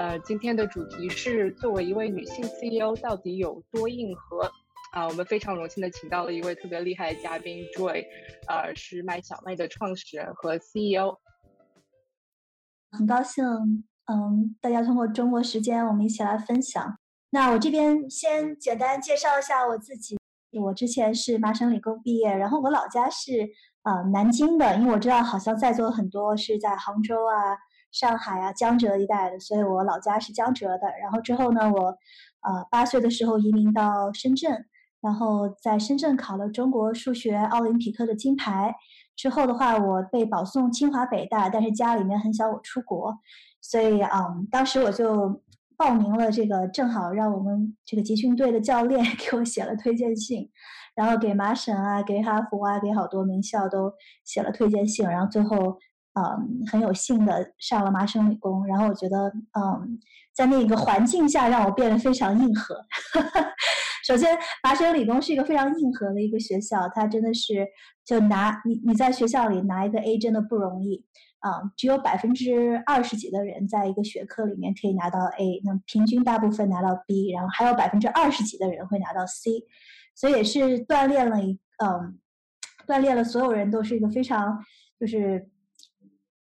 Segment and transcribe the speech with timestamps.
[0.00, 4.50] 呃，今天的主题是作为一位女性 CEO 到底有多硬核
[4.92, 5.06] 啊？
[5.06, 8.06] 我们非常荣幸的请到了一位特别厉害的嘉宾 Joy，
[8.48, 11.18] 呃，是麦小麦的创始人和 CEO。
[12.90, 13.44] 很高兴，
[14.06, 16.98] 嗯，大家通过中国时间我们一起来分享。
[17.28, 20.16] 那我这边先简单介绍一下我自己，
[20.62, 23.50] 我之前是麻省理工毕业，然后我老家是
[23.82, 27.54] 呃南京的，因为我知道好像在座很多是在杭州啊。
[27.92, 30.88] 上海啊，江浙一带的，所以我老家是江浙的。
[31.02, 31.86] 然后之后呢，我，
[32.42, 34.66] 呃，八岁的时候移民到深圳，
[35.00, 38.74] 然后在深圳考了中国数学奥林匹克的金牌。
[39.16, 43.18] 之后的话，我被保送清华北大，但是家里面很想我出国，
[43.60, 45.42] 所以嗯，当时我就
[45.76, 50.50] 报名了这个，正好让我们这个集训队的教练 给我写了推荐信，
[50.94, 53.92] 然后给麻省啊，给哈佛啊，给好多名校都
[54.24, 55.78] 写了推荐信，然后最后。
[56.14, 59.98] 嗯，很有幸的上了麻省理工，然后我觉得，嗯，
[60.34, 62.84] 在那个环境下让我变得非常硬核。
[64.04, 67.64] 首先，麻省理工是一个非常硬核的一个学校，它真的是
[68.04, 71.04] 就拿你你在学校里拿一个 A 真的不容易
[71.38, 79.64] 啊，只有百分之二十几的人在一个学科里面可以拿到 A，那平均大部分拿到 B，然后还有百分之二十几的人会拿到 C，
[80.16, 82.18] 所以也是锻炼了一嗯，
[82.84, 84.58] 锻炼了所有人都是一个非常
[84.98, 85.48] 就是。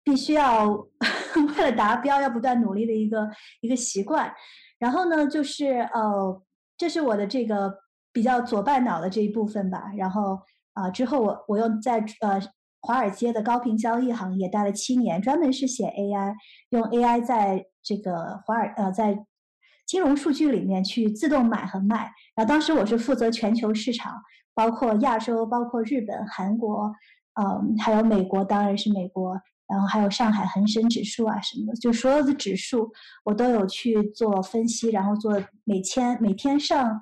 [0.05, 0.69] 必须要
[1.56, 3.30] 为了达标要不断努力的一个
[3.62, 4.33] 一个习惯，
[4.78, 6.42] 然后呢，就是呃，
[6.77, 7.74] 这是我的这个
[8.12, 9.90] 比较左半脑的这一部分吧。
[9.96, 10.39] 然后
[10.74, 12.40] 啊，之后我我又在呃
[12.80, 16.34] 华尔街的高频交易行业待了七年，专门是写 AI，
[16.68, 19.24] 用 AI 在这个华尔呃在
[19.86, 22.12] 金融数据里面去自动买和卖。
[22.34, 24.12] 然后当时我是负责全球市场，
[24.55, 26.92] 包括亚洲，包括日本、韩国，
[27.40, 29.40] 嗯，还有美国，当然是美国。
[29.67, 32.92] 然后还有上海恒生指数啊什么的，就所有的指数
[33.25, 37.01] 我都有去做分析，然后做每天每天上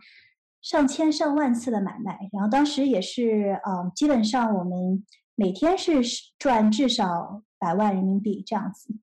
[0.60, 2.16] 上千上万次的买卖。
[2.32, 6.00] 然后当时也是，嗯，基本上我们每天是
[6.38, 8.94] 赚至少百万人民币这样子，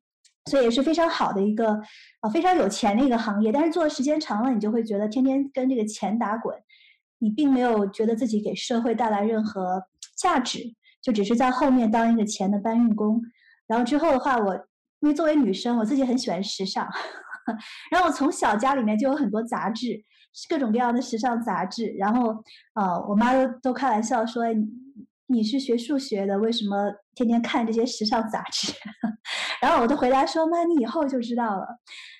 [0.49, 1.81] 所以也是非常好的一个，
[2.21, 3.51] 啊，非常有钱的一个行业。
[3.51, 6.55] 但是做的时间长了，你就会觉得天天跟这个钱打滚，
[7.17, 9.83] 你并没有觉得自己给社会带来任何
[10.17, 10.59] 价值，
[11.01, 13.21] 就只是在后面当一个钱的搬运工。
[13.69, 14.55] 然后之后的话，我
[15.01, 16.85] 因为作为女生，我自己很喜欢时尚，
[17.91, 20.03] 然后我从小家里面就有很多杂志，
[20.49, 21.93] 各种各样的时尚杂志。
[21.97, 22.29] 然后，
[22.73, 24.43] 呃，我妈都都开玩笑说
[25.27, 28.73] ：“你是学数学的，为什么天天看这些时尚杂志？”
[29.61, 31.67] 然后我都回答说：“妈，你以后就知道了。”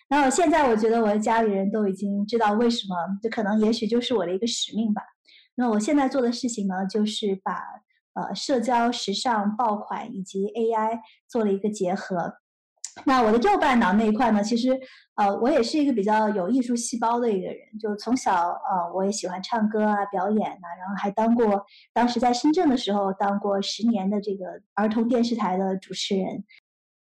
[0.08, 5.02] 然后现在我觉得我的家里人都已经知道为什么，这可能也许就是我的一个使命吧。
[5.56, 7.60] 那我现在做的事情呢，就是把。
[8.14, 12.36] 呃，社交、时尚、爆款以及 AI 做了一个结合。
[13.06, 14.78] 那我的右半脑那一块呢，其实
[15.16, 26.44] 呃，我也是一个比较有艺术细胞的一个人，就从小呃，我也喜欢唱歌啊、表演啊，然后还当过当时在深圳的时候当过十年的这个儿童电视台的主持人。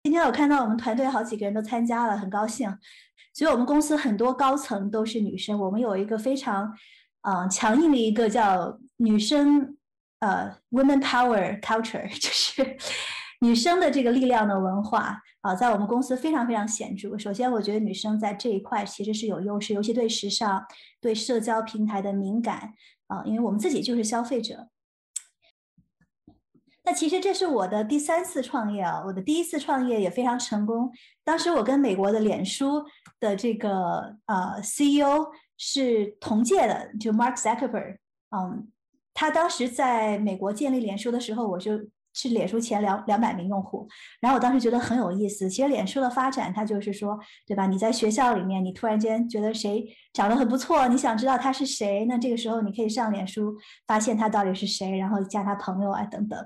[0.04, 2.72] 今天我看到我们团队好几个人都参加了，很高兴。
[3.34, 6.72] 所以我们公司很多高层都是女生，我们有一个非常
[7.22, 9.77] 嗯强硬的一个叫女生。
[10.20, 12.76] 呃，women power culture 就是
[13.40, 17.16] 女生的这个力量的文化啊，在我们公司非常非常显著。
[17.16, 20.66] 首先，我觉得女生在这一块其实是有优势，尤其对时尚、
[21.00, 22.74] 对社交平台的敏感
[23.06, 24.68] 啊，因为我们自己就是消费者。
[26.82, 30.90] 那其实这是我的第三次创业啊，我的第一次创业也非常成功。
[31.22, 32.84] 当时我跟美国的脸书
[33.20, 35.26] 的这个呃 CEO
[35.56, 37.98] 是同届的，就 Mark Zuckerberg，
[38.36, 38.68] 嗯。
[39.20, 41.76] 他当时在美国建立脸书的时候，我就
[42.14, 43.88] 是脸书前两两百名用户。
[44.20, 45.50] 然后我当时觉得很有意思。
[45.50, 47.66] 其实脸书的发展，它就是说，对吧？
[47.66, 53.56] 你在学校里面，你突然间觉得谁长得很不错，你想知道他是谁，那这个时候你可以上脸书
[53.88, 56.38] 发现他到底是谁，然后加他朋友啊等等。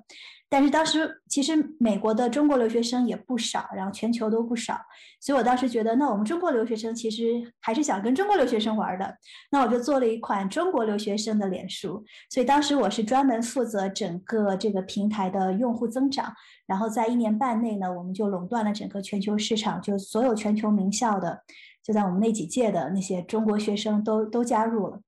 [0.53, 4.79] 但是当时其实美国的中国留学生也不少，然后全球都不少，
[5.19, 9.17] 所以我当时觉得，那我们中国留学生其实还是想跟中国留学生玩的，
[9.51, 12.05] 那我就做了一款中国留学生的脸书。
[12.29, 16.31] 所以当时我是专门负责整个这个平台的用户增长，
[16.67, 21.45] 然后在一年半内呢，我们就垄断了整个全球市场，就所有全球名校的，
[21.83, 25.01] 就在我们那几届的那些中国学生都都加入了。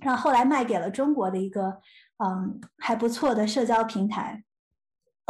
[0.00, 1.78] 然后后来卖给了中国的一个
[2.22, 4.44] 嗯还不错的社交平台。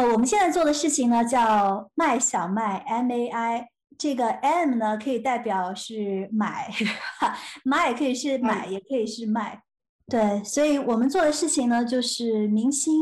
[0.01, 3.69] 呃，我们现在做的事情呢叫卖小麦 M A I，
[3.99, 6.73] 这个 M 呢可以代表是买，
[7.65, 9.63] 买也可以是买，也可以是卖。
[10.07, 12.95] 对，所以我们做的事情呢就是明星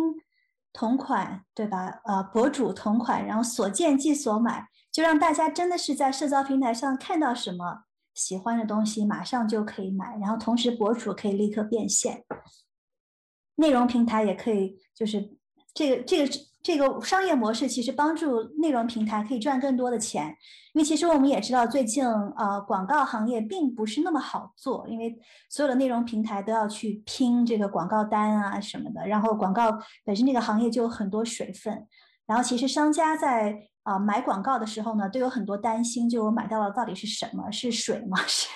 [0.73, 2.01] 同款，对吧？
[2.05, 7.85] 呃，博主同款，然后所见即所买，就让大家真的是在社交平台上看到什么。
[8.13, 12.25] 喜欢的东西马上就可以买，然后同时博主可以立刻变现，
[13.55, 15.37] 内容平台也可以，就是
[15.73, 20.37] 这个这个这个商业模式其实帮助内容平台可以赚更多的钱，
[20.75, 25.19] 因为其实我们也知道最近呃广告行业并不是那么好做，因为
[25.49, 31.87] 所有的内容平台都要去拼这个广告单啊什么的，然后广告本身这个行业就有很多水分，
[32.27, 33.69] 然后其实商家在。
[33.85, 37.51] 啊，买广告的时候呢，都有很多担心，就我买到了到底是什么？
[37.51, 38.19] 是水吗？
[38.29, 38.51] 是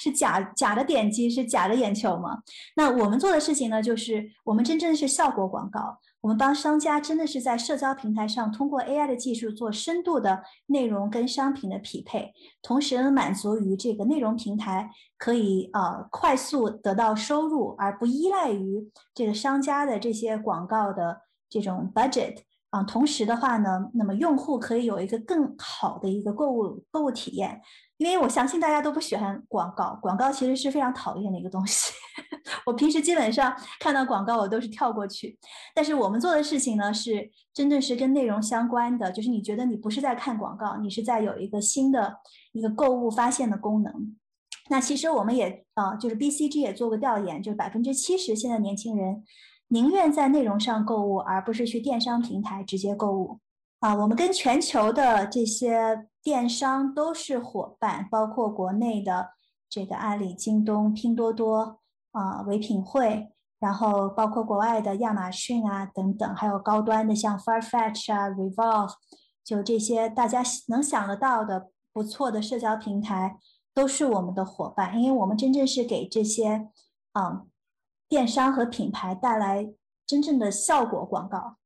[0.00, 1.30] 是假假的点击？
[1.30, 2.42] 是假的眼球吗？
[2.74, 12.32] 那我们做的事情呢，就是我们真正是效果广告，我们帮商家真的是在社交平台上通过 AI 的技术做深度的内容跟商品的匹配，
[12.62, 14.88] 同时呢满足于这个内容平台
[15.18, 22.38] 可以呃快速得到收入，而不依赖于这个商家的这些广告的这种 budget。
[22.72, 27.60] 啊，同时的话呢，那么用户可以有一个更好的一个购物购物体验，
[27.98, 31.92] 因为我相信大家都不喜欢广告，广告其实是非常讨厌的一个东西。
[32.64, 35.38] 我平时基本上看到广告我都是跳过去，
[35.74, 42.20] 但是我们做的事情呢是真正是跟内容相关的，就是你觉得你不是在看广告，你是在有一个新的
[42.52, 44.16] 一个购物发现的功能。
[44.70, 49.22] 那其实我们也啊，就是 BCG 也做过调研，就是百分之七十现在年轻人。
[49.72, 53.40] 宁愿在内容上购物，而不是去电商平台直接购物
[53.80, 53.94] 啊！
[53.94, 59.30] 我们跟全球的这些电商都是伙伴，包括国内的
[59.70, 61.78] 这个阿里、京东、拼多多
[62.10, 68.92] 啊、唯品会，然后包括国外的亚马逊啊等等，还有高端的像 Farfetch 啊、Revolve，
[69.42, 73.38] 就这些大家能想得到的不错的社交平台
[73.72, 76.68] 都是我们的伙伴，因为我们真正是给这些
[77.12, 77.44] 啊。
[78.12, 79.72] 电商和品牌带来
[80.06, 81.56] 真正的效果广告，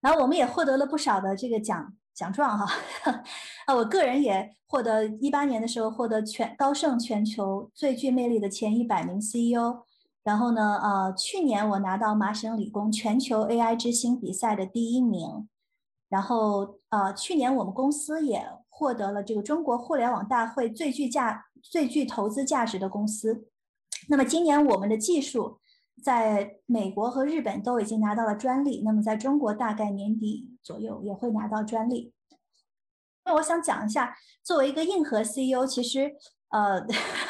[0.00, 2.72] 然后我们也获得了不少的这个奖奖状哈，
[3.66, 9.82] 啊，我个人也获得一八年的时候获得全高盛全球最具魅力的前一百名 CEO，
[10.22, 15.48] 然后呢，呃，去年我拿到麻省理工全球 AI 之星比赛的第一名，
[16.08, 23.48] 然后呃，去年我们公司也获得了这个中国互联网大会最具价最具投资价值的公司。
[24.08, 25.58] 那么今年我们的技术
[26.02, 32.12] 在美国和日本都已经拿到了专利，那么在中国大概年底左右也会拿到专利。
[33.24, 36.14] 那我想讲一下，作为一个硬核 CEO，其实
[36.50, 36.80] 呃，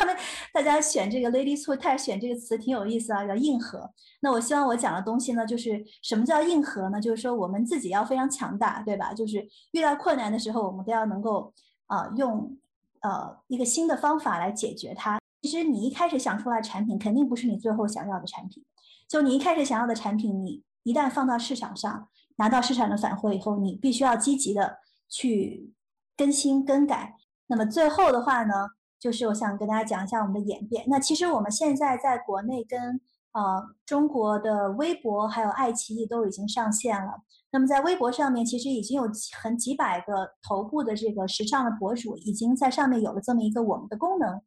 [0.52, 3.90] 大家选这个 “ladies who tech” 选这个词挺有意思啊，叫硬核。
[4.20, 7.00] 那我希望我讲的东西呢，就是什么叫硬核呢？
[7.00, 9.14] 就是说我们自己要非常强大，对吧？
[9.14, 11.54] 就是遇到困难的时候，我们都要能够
[11.86, 12.58] 啊用
[13.00, 15.18] 呃一个新的方法来解决它。
[15.46, 18.64] 其实你一开始想出来产品，肯定不是你最后想要的产品。
[19.06, 22.08] 就你一开始想要的产品，你一旦放到市场上，
[22.38, 25.72] 拿到市场的反馈以后，你必须要积极的去
[26.16, 27.14] 更新更改。
[27.46, 30.84] 那么最后的话呢，就是我想跟大家讲一下我们的演变。
[30.88, 33.00] 那其实我们现在在国内跟
[33.30, 37.22] 呃中国的微博还有爱奇艺都已经上线了。
[37.52, 39.08] 那么在微博上面，其实已经有
[39.40, 44.42] 很几百个头部的这个时尚的博主已经在上面有了这么一个我们的功能。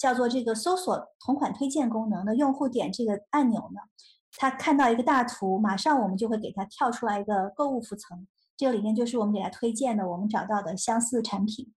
[0.00, 3.80] 叫做这个搜索同款推荐功能的用户点这个按钮呢，
[4.38, 8.26] 他看到一个大图，马上我们就会给他跳出来一个购物浮层，
[8.56, 11.70] 这个里面就是我们给他推荐的我们找到的相似产品，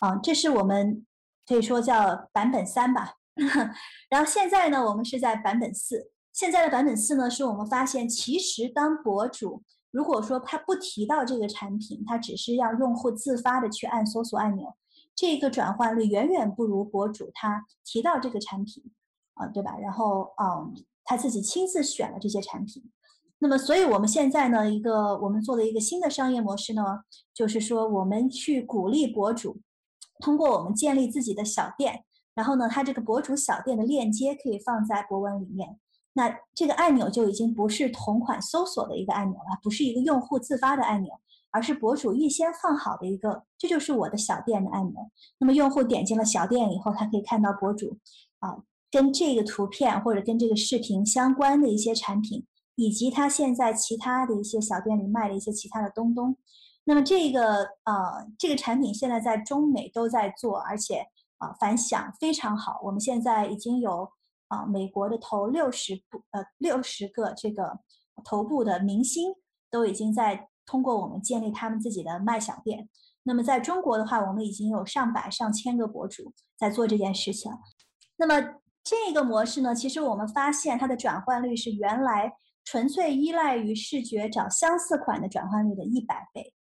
[0.00, 1.06] 啊，这是我们
[1.46, 3.14] 可以说叫版本三吧。
[4.10, 14.76] 然后现在呢，我们是在版本四，现在的版本四呢，是我们发现其实当博主如果说他不提到这个产品，他只是让用户自发的去按搜索按钮。
[15.16, 18.84] 这个转换率远远不如博主他提到这个产品，
[19.34, 19.76] 啊，对吧？
[19.78, 22.92] 然后，嗯，他自己亲自选了这些产品。
[23.38, 26.82] 那么，所以我们现在呢，一个我们做的一个新的商业模式呢，
[27.34, 29.60] 就是说，我们去鼓励博主
[30.20, 32.04] 通过我们建立自己的小店，
[32.34, 35.78] 然后呢，他这个博主小店的链接可以放在博文里面。
[36.14, 41.20] 那这个按钮就已经不是同款搜索的一个按钮了，不是一个用户自发的按钮。
[41.56, 45.10] 而是博主预先放好的一个，这就是我的小店的按钮。
[45.38, 47.96] 那么用户点进了小店以后，他可以看到博主
[48.40, 56.36] 啊跟这个图片或者跟这个视频相关的一些产品，以及他现在其他的一些小店里卖的一些其他的东东。
[56.84, 61.06] 那么这个呃这个产品现在在中美都在做，而且
[61.38, 62.78] 啊反响非常好。
[62.84, 64.10] 我们现在已经有
[64.48, 67.80] 啊，美国的头六十部呃六十个这个
[68.22, 69.32] 头部的明星
[69.70, 72.88] 都已经在通过我们建立他们自己的卖小店。
[73.22, 77.50] 那么在中国的话，我们已经有上百上千个博主在做这件事情。
[78.16, 82.32] 那么这个模式呢，其实我们发现它的转换率是原来
[82.64, 86.54] 纯粹依赖于视觉找相似款的转换率的一百倍。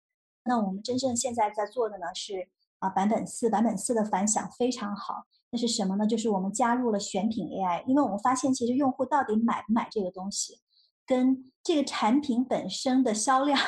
[0.44, 5.25] 那我们真正现在在做的呢是啊版本四，版本四的反响非常好。
[5.50, 6.06] 那是什么呢？
[6.06, 10.62] 就是我们加入了选品 AI，因为我们发现其实用户到底买不买这个东西，
[11.06, 13.59] 跟这个产品本身的销量，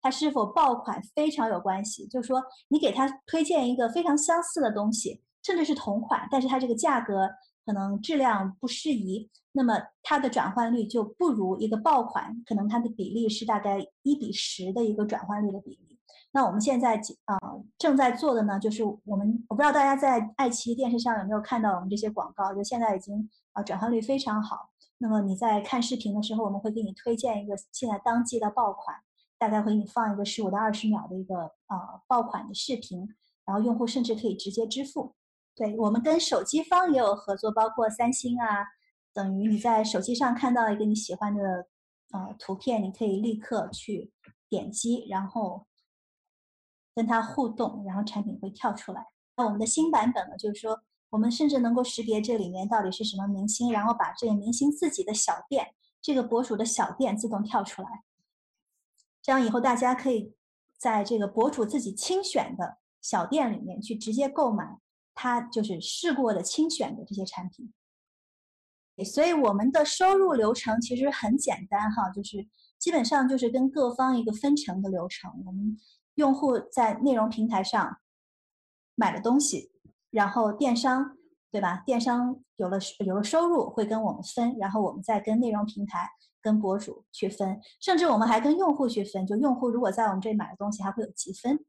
[0.00, 2.06] 它是否爆款非常有关系。
[2.06, 7.28] 就是说，你给他推荐一个非常相似的东西，甚至是同款，但是它这个价格
[7.66, 15.98] 可能质量不适宜，那么它的转换率就不如一个爆款，可能它的比例是大概一比十的一个转换率的比例。
[16.34, 16.96] 那我们现在
[17.26, 17.36] 啊
[17.76, 24.71] 正在做的呢，就是我们我不知道大家在爱奇艺电视上有没有看到我们这些广告，就现在已经啊转换率非常好。
[25.02, 28.96] 那么你在看视频的时候，我们会给你推荐一个现在当季的爆款，
[29.36, 31.34] 大概会给你放一个十五到二十秒的一个
[31.66, 33.08] 呃爆款的视频，
[33.44, 35.16] 然后用户甚至可以直接支付。
[35.56, 38.64] 对我们跟手机方也有合作，包括三星啊，
[39.12, 41.66] 等于你在手机上看到一个你喜欢的
[42.12, 44.12] 呃图片，你可以立刻去
[44.48, 45.66] 点击，然后。
[46.94, 49.06] 跟它互动，然后产品会跳出来。
[49.34, 50.36] 那我们的新版本呢？
[50.36, 50.78] 就是说，
[51.12, 58.02] 我们甚至能够识别这里面到底是什么明星，然后把这个明星自己的小店、这个博主的小店自动跳出来。
[59.20, 60.34] 这样以后大家可以
[60.78, 64.80] 在这个博主自己亲选的小店里面去直接购买
[65.14, 67.70] 他就是试过的亲选的这些产品。
[69.04, 75.30] 所以我们的收入流程其实很简单哈，就是基本上就是跟各方一个分成的流程。
[75.44, 75.78] 我们
[76.14, 77.98] 用户在内容平台上
[78.94, 79.71] 买了东西，
[80.12, 81.16] 然后电商
[81.50, 81.82] 对吧？
[81.84, 86.08] 电商有了有了收入会跟我们分，然后我们再跟内容平台、
[86.40, 89.26] 跟博主去分，甚至我们还跟用户去分。
[89.26, 91.64] 就用户如果在我们这里买的东西，还会有积分。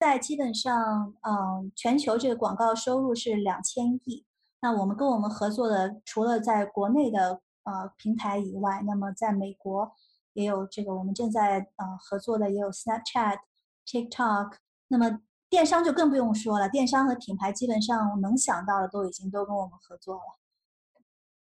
[0.00, 4.24] 在基本上，嗯，全球这个广告收入是两千亿。
[4.62, 9.92] 那我们跟我们合作的，除了在国内的呃平台以外，那么在美国。
[10.34, 13.36] 也有这个，我们正在呃合作的也有 Snapchat、
[13.84, 14.54] TikTok。
[14.88, 15.20] 那么
[15.52, 20.22] 电商就更不用说了，电商和品牌基本上能想到的都已经都跟我们合作了。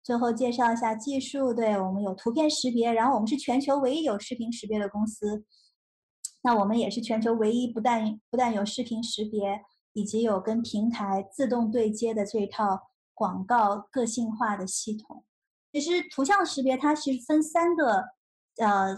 [0.02, 5.44] 最后介绍一下技术，对我们有图片识别，然后我们是全球唯一有视频识别的公司。
[6.40, 9.60] 那我们也是全球唯一不但不但有视频识别，
[9.92, 12.80] 以及有跟平台自动对接的这一套
[13.12, 15.22] 广告个性化的系统。
[15.70, 18.16] 其实图像识别它其实分三个。
[18.56, 18.96] 呃，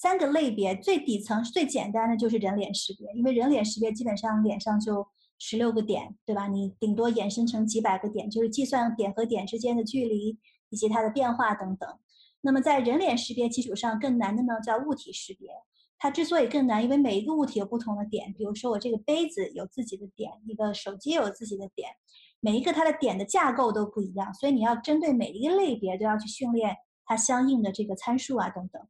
[0.00, 5.04] 三个类别，最底层最简单的就是人脸识别，因为人脸识别基本上脸上就
[5.40, 6.46] 十六个点，对吧？
[6.46, 10.38] 你顶多衍生成几百个点，就是计算点和点之间的距离
[10.70, 11.98] 以及它的变化等等。
[12.42, 15.48] 那么在人脸识别基础上更难的呢，叫物体识别。
[15.98, 21.88] 它之所以更难，因为每一个物体有不同的点，比如说我这个杯子有自己的点，一个手机有自己的点，
[22.38, 26.76] 每一个它的点的架构都不一样，所以你要针对每一个类别都要去训练。
[27.04, 28.80] 它相应的这个参数啊等等，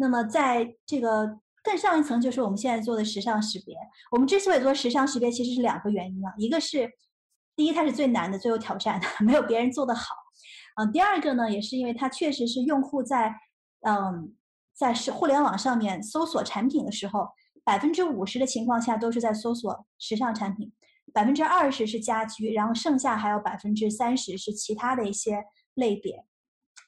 [0.00, 3.76] 那么在这个更上一层，就是我们现在做的时尚识别。
[4.10, 6.90] 我们之所以做时尚识别，其实是两个原因啊，一个是
[7.54, 10.14] 第一，它是最难的、最有挑战的，没有别人做的好。
[10.76, 13.34] 嗯，第二个呢，也是因为它确实是用户在
[13.82, 14.34] 嗯
[14.74, 17.28] 在是互联网上面搜索产品的时候，
[17.62, 20.72] 百分之五十的情况下都是在搜索时尚产品，
[21.12, 26.24] 百分之二十是家居，然后剩下还有百分之三十是其他的一些类别。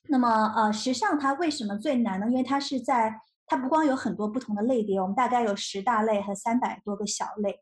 [0.09, 2.27] 那么，呃，时尚它为什么最难呢？
[2.27, 7.61] 因为它是在，它不光有很多不同的类别，我们大概有十大类和三百多个小类，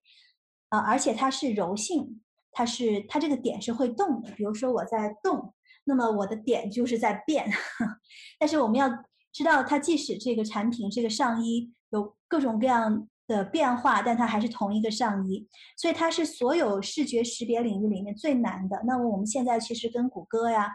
[0.71, 4.31] 啊，而且它是柔性，它是它这个点是会动的。
[4.33, 5.55] 比如说我在动，
[5.85, 7.49] 那么我的点就是在变。
[8.41, 8.89] 但是我们要
[9.33, 18.83] 知道，它即使这个产品这个上衣有各种各样的变化，但它还是同一个上衣，所以它是所有视觉识别领域里面最难的。
[18.87, 20.71] 那么我们现在其实跟谷歌呀。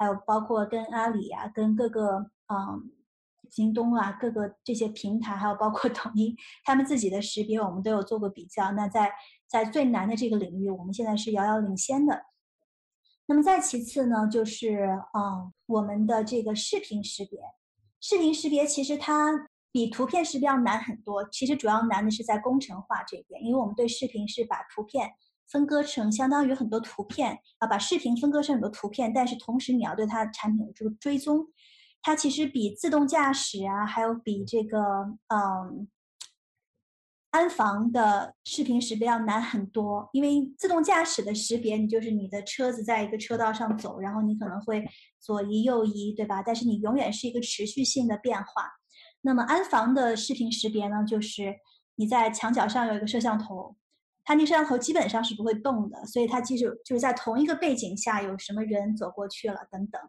[0.00, 2.90] 还有包括跟阿里啊，跟各个嗯，
[3.50, 8.72] 京东啊，各个这些平台，还有包括抖音，他们自己的识别，我们都有做过比较。
[8.72, 9.12] 那在
[9.46, 12.24] 在最难的这个领域，我们现在是遥遥领先的。
[13.26, 17.38] 那么再其次呢，就是嗯，我们的这个视频识别，
[18.00, 21.28] 视频识别其实它比图片识别要难很多。
[21.28, 25.10] 其实主要难的是在工程化这边，因为我们对视频是把图片。
[25.50, 31.46] 分割成相当于很多图片啊，把视频分割成很多图片，但是同时你要对它产品这个追踪，
[32.02, 34.78] 它其实比自动驾驶啊，还有比这个
[35.28, 35.88] 嗯，
[37.32, 44.84] 安防的视频识别要难很多，因为自动驾驶的识别，你就是你的车子在一个车道上走，然后你可能会
[45.20, 46.42] 左移右移，对吧？
[46.42, 48.70] 但是你永远是一个持续性的变化。
[49.22, 51.54] 那么安防的视频识别呢，就是
[51.96, 53.76] 你在墙角上有一个摄像头，
[54.30, 60.00] 它那摄像头基本上是不会动的，所以它记住就是在同一个背景下有什么人走过去了等等。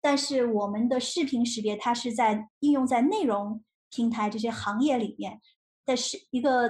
[0.00, 5.40] 但是我们的视频识别，它是在应用在内容平台这些行业里面。
[5.86, 6.68] 的是一个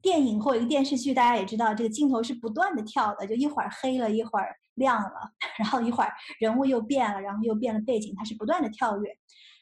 [0.00, 9.10] 电影或一个电视剧，大家也知道，这个镜头是不断的跳的，就一会儿黑了，一会儿亮了， 然后一会儿人物又变了，然后又变了背景，它是不断的跳跃。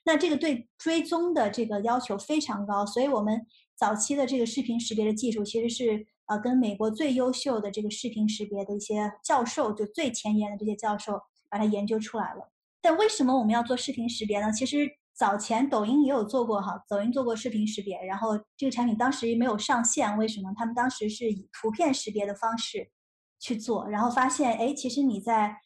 [0.05, 11.21] 那这个对追踪的这个要求非常高，所以我们早期的这个视频识别的技术，其实是呃跟美国最优秀的这个视频识别的一些教授，就最前沿的这些教授
[11.51, 12.53] 把它研究出来了。
[12.81, 14.53] 但为什么我们要做视频识别呢？
[14.53, 14.89] 其实。
[15.19, 20.53] 早前抖音也有做过哈，抖音做过视频识别，然后这个产品当时没有上线，为什么？
[20.57, 22.93] 他们当时是以图片识别的方式
[23.41, 25.57] 去做，然后发现，哎，其实你在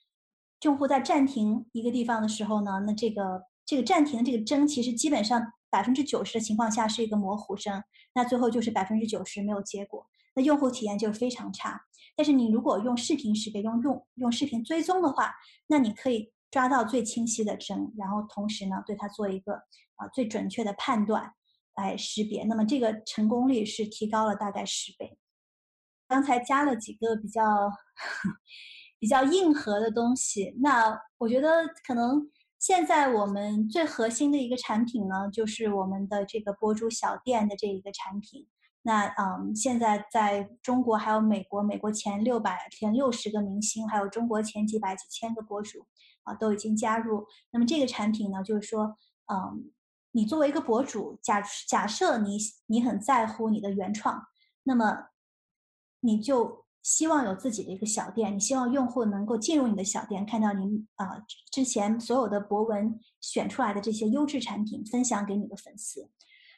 [0.63, 11.81] 用户在暂停一个地方的时候呢，那这个这个暂停的这个帧，其实基本上百分之九十的情况下是一个模糊帧，那最后就是百分之九十没有结果，那用户体验就非常差。
[12.17, 15.35] 但是你如果用视频识别，用用用视频追踪的话，
[15.67, 16.33] 那你可以。
[16.53, 19.55] 抓到最清晰的帧，然后同时呢，对它做一个
[19.97, 21.33] 啊最准确的判断
[21.77, 25.17] 来识别，那么这个成功率是提高了大概十倍。
[26.07, 27.43] 刚才加了几个比较
[29.01, 38.47] 比较硬核的东西，那我觉得可能现在我们最核心的一个产品呢，就是我们的这个博主小店的这一个产品。
[38.83, 45.87] 那嗯，现在在中国还有美国，美国前六百前六十个明星，还有中国前几百几千个博主。
[46.25, 47.27] 啊，都已经加入。
[47.51, 48.97] 那么这个产品呢，就是说，
[49.27, 49.73] 嗯，
[50.13, 54.23] 你作为一个博主，假假设你你很在乎你的原创，
[54.63, 55.09] 那么
[55.99, 66.09] 你就希望有自己的一个小店，你希望用户能够进入你的小店，看到你啊之前所有的博文选出来的这些优质产品，分享给你的粉丝。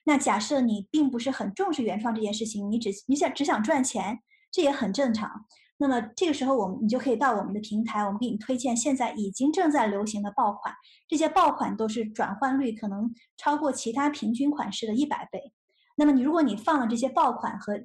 [0.05, 5.47] 那假设你并不是很重视原创这件事情，你只你想只想赚钱，这也很正常。
[5.77, 10.73] 那么这个时候，我们你就可以到我们的平台，我们给你推荐现在已经正在流行的爆款，
[11.09, 15.53] 这些爆款都是转换率可能超过其他平均款式的一百倍。
[15.97, 17.81] 那么你如果你放了这些爆款和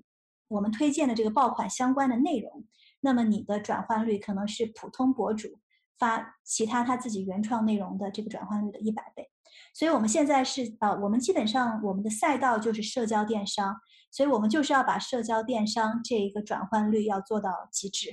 [0.49, 2.65] 我们推荐的这个爆款相关的内容，
[2.99, 5.47] 那么你的转换率可能是普通博主
[5.97, 9.29] 发其他他自己原创内容的这个转换率的一百倍。
[9.73, 13.75] 所以我们现在是呃，我们基本上我们的赛道就是社交电商。
[14.11, 18.09] 所以我们就是要把社交电商这一个转换率要做到极致，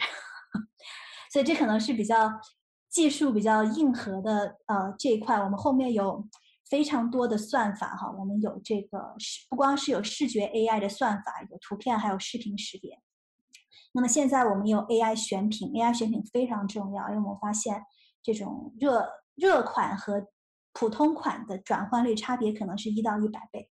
[1.32, 2.30] 所以这可能是比较
[2.90, 6.28] 技术比较硬核的呃这一块，我们后面有
[6.68, 13.00] 非常多的算法哈，我们有这个视不光是有视觉 AI 的算法，有图片还有视频识别。
[13.92, 17.82] 那么现在我们有 AI 选品，AI 选品非常重要，因为我们发现
[18.22, 20.26] 这种热热款和
[20.78, 23.70] 普通款的转换率差别可能是一到一百倍。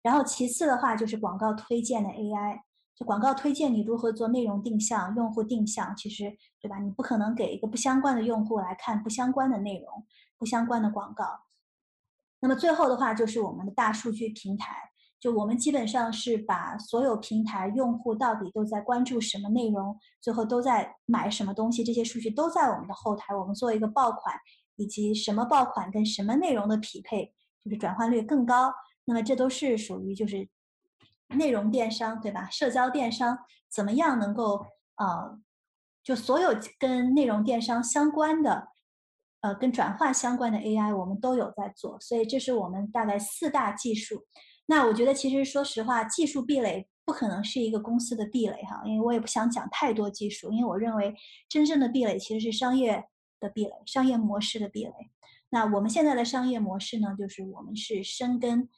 [0.00, 2.60] 然后其次的话就是广告推荐的 AI，
[2.96, 6.78] 就广告推荐你如何做内容定向、用户定向，其实对吧？
[6.78, 10.06] 你不可能给一个不相关的用户来看不相关的内容、
[10.38, 11.26] 不相关的广告。
[12.40, 24.34] 那么最后的话就是我们的大数据平台，就我们基本上是把所有平台用户到底都在关注什么内容，最后都在买什么东西，这些数据都在我们的后台，我们做一个爆款，
[24.80, 28.72] 以及什么爆款跟什么内容的匹配，就是转换率更高。
[29.04, 30.48] 那么这都是属于就是
[31.36, 32.48] 内容电商，对吧？
[32.50, 33.38] 社交电商
[33.70, 34.64] 怎么样能够
[34.96, 35.38] 呃，
[36.02, 38.68] 就所有跟内容电商相关的，
[39.42, 42.00] 呃，跟转化相关的 AI，我们都有在做。
[42.00, 44.24] 所以这是我们大概四大技术。
[44.66, 51.12] 那我觉得其实说实话，技术壁垒不可能是一个公司的壁垒哈，因为我也不想讲太多技术，因为我认为
[51.48, 53.04] 真正的壁垒其实是商业
[53.40, 54.92] 的壁垒，商业模式的壁垒。
[55.48, 58.68] 那我们现在的商业模式呢，就是我们是深耕。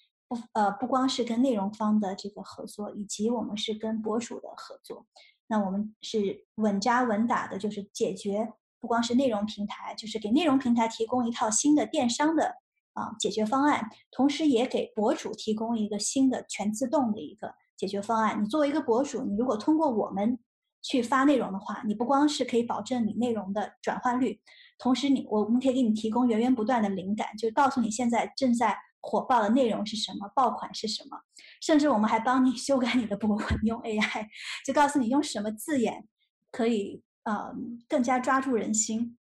[0.55, 5.05] 呃，不光是跟内容方的这个合作，以及我们是跟博主的合作，
[5.47, 12.55] 那我们是稳扎稳打的，就是解决不光是内容平台，就是给内容平台提供一套新的电商的
[12.95, 18.43] 啊解决方案，同时也给博主提供一个新的全自动的一个解决方案。
[18.43, 20.39] 你作为一个博主，你如果通过我们
[20.83, 24.41] 去发内容的话，你不光是可以保证你内容的转换率，
[24.79, 28.77] 同时你我们可以给你提供源源不断的灵感，就告诉你现在正在。
[29.05, 30.29] 火爆的内容是什么？
[30.33, 31.19] 爆款是什么？
[31.61, 34.29] 甚至我们还帮你 修改你的博文，用 AI
[34.65, 36.07] 就告诉你用什么字眼
[36.53, 37.53] 可以呃
[37.89, 39.19] 更加抓住人心。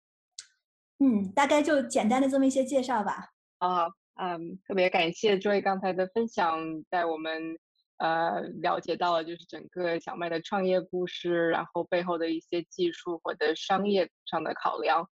[0.99, 3.31] 嗯，大概就简单的这么一些介绍吧。
[3.57, 3.87] 啊，
[4.21, 6.59] 嗯，特别感谢 Joy 刚才的分享，
[6.91, 7.57] 在我们
[8.01, 15.07] 呃了解到了就是整个小麦的创业故事，然后背后的一些技术或者商业上的考量。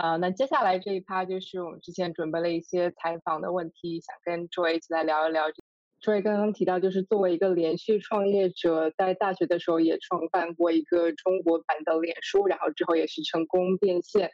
[0.00, 5.50] 呃，那接下来这一趴就是我们之前准备了一些采访的问题，想跟 Joy 一起来聊一聊。
[6.00, 14.30] Joy 刚刚提到，就是作为一个连续创业者，在大学的时候也创办过一个中国版的脸书，然后之后也是成功变现。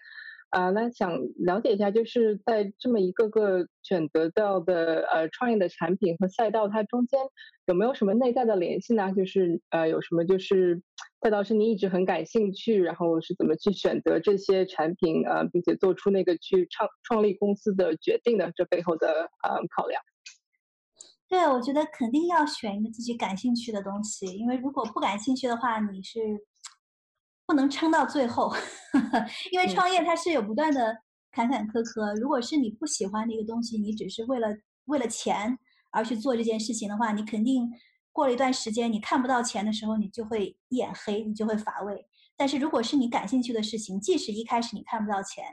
[0.50, 7.20] 啊，那想了解一下，就是在这么一个个选择到的呃创业的产品和赛道，它中间
[7.66, 9.12] 有没有什么内在的联系呢？
[9.12, 10.80] 就是呃有什么就是
[11.20, 20.00] 赛道是你一直很感兴趣，然后是怎么去选择这些产品呃，并且做出那个去创创立公司的决定的，这背后的呃考量？
[21.28, 26.20] 对，我觉得肯定要选一个自己感兴趣的东西，因为如果不感兴趣的话，你是。
[27.46, 28.52] 不能撑到最后，
[29.52, 30.96] 因为创业它是有不断的
[31.30, 32.14] 坎坎坷坷。
[32.20, 34.48] 如果是你不喜欢的一个东西，你只是为了
[34.86, 35.56] 为了钱
[35.92, 37.70] 而去做这件事情的话，你肯定
[38.12, 42.04] 过了一段时间，你看不到钱的时候，你就会眼黑，你就会乏味。
[42.36, 45.44] 但是如果是你感兴趣的事情，即使一开始你看不到钱，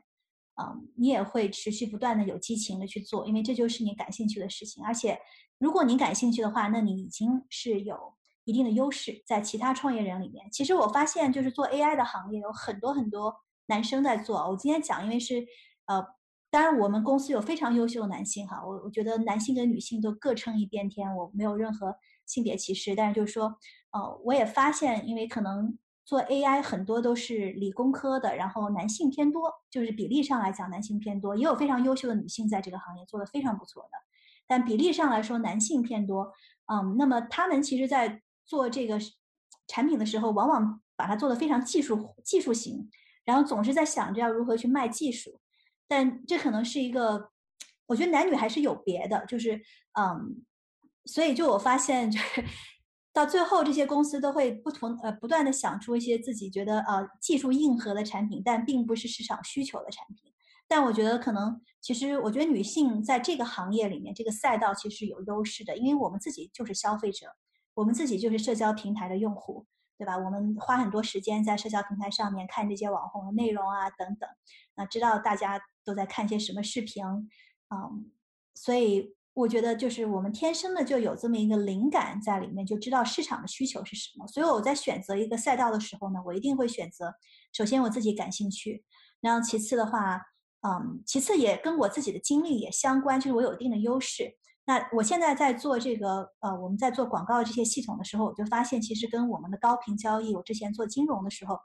[0.62, 4.84] 嗯，你也会持续不断的有激情的去做，因为这就是你感兴趣的事情。
[4.84, 5.20] 而且，
[5.60, 8.16] 如果你感兴趣的话，那你已经是有。
[8.46, 10.50] 一定的优势在其他创业人里面。
[10.52, 13.36] 其实我发现，就是做 AI 的行业有很多很多
[13.68, 14.38] 男生在做。
[14.50, 15.46] 我今天讲，因为是
[15.86, 16.06] 呃，
[16.50, 18.62] 当然我们公司有非常优秀的男性哈。
[18.66, 22.96] 我我觉得男性跟女性都各撑一边天，我没有任何性别歧视。
[22.96, 23.56] 但是就是说，
[23.92, 33.90] 呃，我也发现，因为可能做 AI 很多都是理工科的，然后男性偏多，就是比例上来讲男性偏多，也有非常优秀的女性在这个行业做的非常不错的，
[34.46, 36.34] 但比例上来说男性偏多。
[36.66, 39.00] 嗯，那么他们其实，在做这个
[39.68, 42.90] 产品的时候，往往把它做的非常技术技术型，
[43.26, 45.40] 然后总是在想着要如何去卖技术，
[45.88, 47.32] 但这可能是一个，
[47.88, 49.62] 我觉得男女还是有别的，就是
[49.98, 50.44] 嗯，
[51.06, 52.44] 所以就我发现，就是
[53.14, 60.34] 到最后这些公司都会不同呃不断的想出一些自己觉得呃技术硬核的产品，但并不是市场需求的产品。
[60.68, 67.28] 但我觉得可能其实我觉得女性在这个行业里面这个赛道其实有优势的，因为我们自己就是消费者。
[67.74, 69.66] 我们自己就是社交平台的用户，
[69.98, 70.18] 对吧？
[70.18, 74.30] 我们花很多时间在社交平台上面看这些网红的内容啊，等等。
[74.76, 77.04] 那知道大家都在看些什么视频，
[77.70, 78.12] 嗯，
[78.54, 84.28] 所以我觉得就是我们天生的就有这么一个灵感在里面，就知道市场的需求是什么。
[84.28, 87.14] 所以我在选择一个赛道的时候呢，我一定会选择，
[87.52, 88.84] 首先我自己感兴趣，
[89.22, 90.22] 然后其次的话，
[90.62, 94.38] 嗯，其次也跟我自己的经历也相关，就是我有一定的优势。
[94.66, 101.58] 那我现在在做这个，呃，我们在做广告这些系统的时候，我就发现其实跟我们的高频交易，我之前做金融的时候，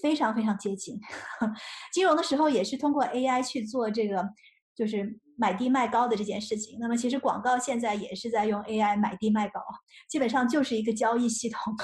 [0.00, 1.00] 非常非常接近。
[1.92, 4.28] 金融的时候也是通过 AI 去做这个，
[4.76, 6.78] 就是买低卖高的这件事情。
[6.78, 9.60] 那么其实广告现在也是在用 AI 买低卖高，
[10.08, 11.74] 基本上就是一个交易系统。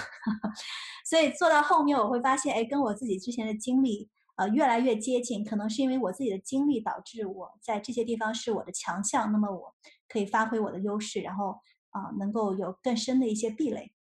[1.05, 4.09] 所以做到后面我会发现，哎，跟我自己之前的经历。
[4.43, 9.73] 呃，越来越接近，可能是因为我自己的经历导致我在这些地方是我的强项，那么我
[10.09, 13.93] 可以发挥我的优势，然后啊，能够有更深的一些壁垒。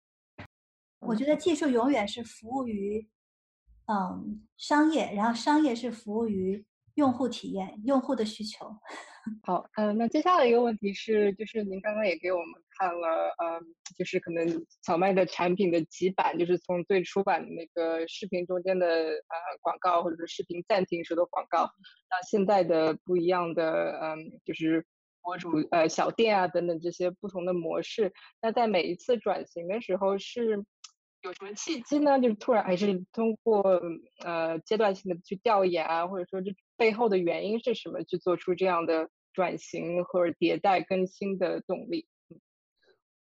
[0.98, 3.09] 我觉得技术永远是服务于
[3.87, 8.66] 嗯商业，然后商业是服务于用户体验、用户的需求。
[9.44, 13.62] 好，嗯，那接下来一个问题是，就是您刚刚也给我们看了，嗯，
[13.96, 24.85] 就是可能小麦的产品的几版，就是从最初版的那个视频中间的呃广告，或者是视频暂停时的广告，到现在的不一样的，嗯，就是
[25.22, 28.12] 博主呃小店啊等等这些不同的模式。
[28.40, 30.64] 那在每一次转型的时候，是
[31.22, 32.18] 有什么契机呢？
[32.20, 33.62] 就是突然还是通过
[34.24, 36.54] 呃阶段性的去调研啊，或者说这。
[36.74, 38.02] 背后的原因是什么？
[38.02, 42.08] 去做出这样的转型或者迭代更新的动力？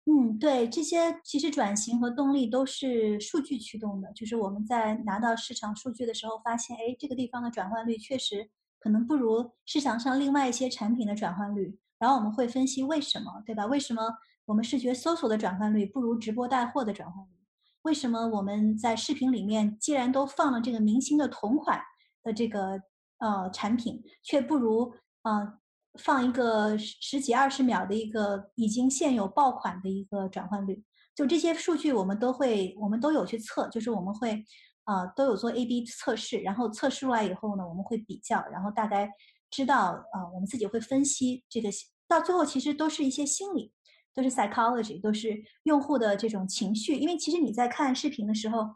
[0.05, 4.11] 嗯，对，这些其实转型和动力都是数据驱动的。
[4.13, 11.77] 就是我们在拿到市场数据的时候，发现，哎，这个地方的转换率确实可能不如市场上另外一些产品的转换率。
[11.99, 13.67] 然后我们会分析为什么，对吧？
[13.67, 14.01] 为什么
[14.45, 17.40] 我们视觉搜索的转换率不如直播带货的转换率？
[17.83, 21.81] 为什么我们在视频里面既然都放了这个明星的同款
[22.23, 22.81] 的这个？
[23.23, 24.91] 呃，产品却不如
[25.21, 25.53] 呃
[25.99, 34.43] 放一个十十几二十秒的一个已经现有爆款的一个转换率，就这些数据我们都会，我们都有去测，就是我们会
[34.85, 39.07] 呃都有做 A/B 测试，然后测试出来以后呢，我们会比较，然后大概
[39.51, 41.69] 知道呃我们自己会分析这个，
[42.07, 43.71] 到最后其实都是一些心理，
[44.13, 48.67] 都是 psychology，都是用户的这种情绪，因为其实你在看视频的时候。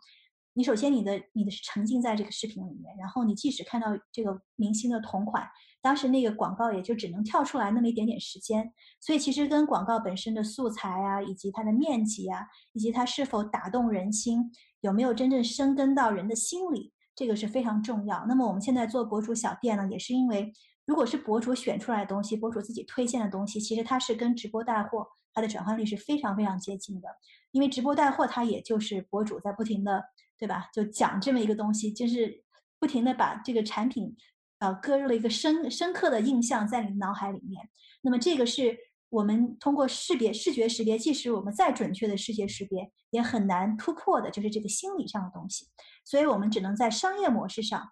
[0.58, 5.46] 你首先，你的你的是沉浸在这个视频里面，然后你即使看到这个明星的同款，
[5.82, 8.72] 当时那个广告也就只能跳出来那么一点点时间，
[9.02, 12.40] 所以其实跟广告本身的素材啊，以及它的面积啊，
[12.72, 18.26] 以及它是否打动人心，有没有真正生根到人的心里，这个是非常重要。
[18.26, 20.54] 那么我们现在做博主小店呢，也是因为
[20.86, 27.10] 如果是博主选出来的东西，博主自己推荐的东西，其实它是跟直播带货它的转换率是非常非常接近的，
[27.52, 30.04] 因为直播带货它也就是博主在不停的，
[30.38, 30.70] 对吧？
[30.74, 32.44] 就讲这么一个东西，就是
[32.80, 34.16] 不停的把这个产品。
[34.60, 37.70] 呃，割入了一个深深刻的印象在你脑海里面。
[38.02, 38.76] 那么，这个是
[39.10, 45.68] 我们通过识别、视觉识别，即使我们再准确的视觉识别，也很难突破的，就是这个心理上的东西。
[46.06, 47.92] 所以我们只能在商业模式上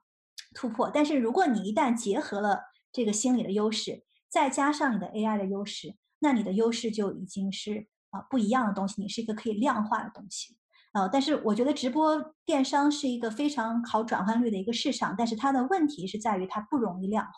[0.56, 0.90] 突破。
[0.92, 2.62] 但是，如果你一旦结合了
[2.94, 9.02] 这个心理的优势，再加上你的 AI 的优势，那你的优势就已经是啊不一样的东西。
[9.02, 10.56] 你是一个可以量化的东西。
[10.94, 17.32] 呃，但是我觉得直播电商是一个非常好转换率的一个市场，但是它的问题是在于它不容易量化，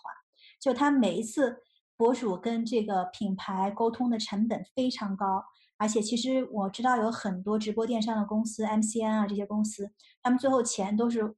[0.59, 1.55] 就它每一次
[1.95, 5.41] 博主跟这个品牌沟通的成本非常高，
[5.77, 9.89] 而且其实我知道有很多直播电商的公司，MCN 啊这些公司，
[10.21, 11.33] 他们最后钱都是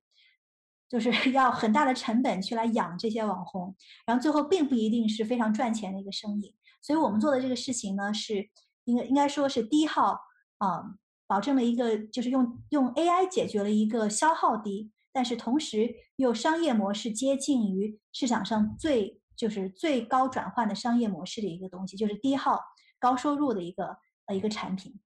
[0.89, 8.50] 就是 要很大的成本去来养这些网红，然后最后并不一定是非常赚钱的一个生意，所以我们做的这个事情呢，是
[8.86, 10.19] 应该应该说是低耗
[10.58, 10.97] 啊。
[11.30, 22.62] 保证了一个，就是用用 AI 解决了一个消耗低，但是同时又商业模式接近于市场上最就是最高转换的商业模式的一个东西，就是低耗
[22.97, 23.97] 高收入的一个
[24.28, 24.97] 呃一个产品。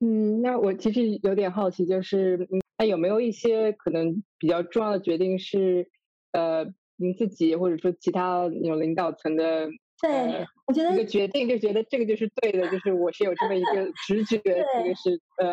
[0.00, 2.48] 嗯，那我其实有点好奇，就是
[2.82, 5.88] 那有没有一些可能比较重要的决定是，
[6.32, 6.66] 呃，
[6.96, 9.68] 您自己或者说其他那种领导层的。
[10.00, 15.52] 对，我觉得一个决定就觉得这个就是对的，就是我是有这么一个直觉，这个是呃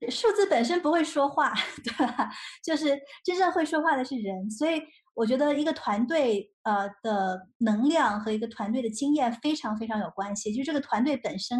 [0.00, 1.52] 呃，数字本身不会说话，
[1.84, 2.28] 对吧？
[2.64, 4.82] 就是真正会说话的是人，所以
[5.14, 11.56] 我觉得一个团队呃的能量和一个团队的经验非常非常有关系，就这个团队本身